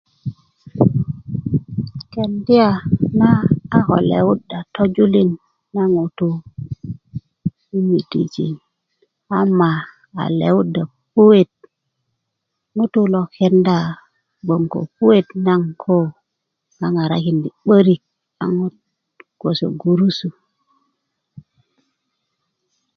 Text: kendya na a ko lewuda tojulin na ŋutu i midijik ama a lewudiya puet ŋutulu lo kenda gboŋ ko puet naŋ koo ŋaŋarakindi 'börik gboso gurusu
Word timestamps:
kendya 2.11 2.67
na 3.19 3.29
a 3.77 3.77
ko 3.87 3.95
lewuda 4.09 4.59
tojulin 4.75 5.29
na 5.73 5.83
ŋutu 5.93 6.29
i 7.75 7.79
midijik 7.87 8.57
ama 9.39 9.69
a 10.21 10.23
lewudiya 10.39 10.83
puet 11.13 11.51
ŋutulu 12.75 13.09
lo 13.13 13.21
kenda 13.35 13.77
gboŋ 14.43 14.63
ko 14.71 14.79
puet 14.97 15.27
naŋ 15.45 15.61
koo 15.83 16.05
ŋaŋarakindi 16.79 17.49
'börik 17.63 18.01
gboso 19.39 19.67
gurusu 19.79 20.29